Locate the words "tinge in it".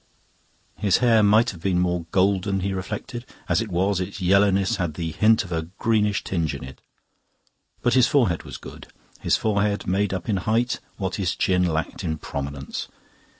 6.23-6.81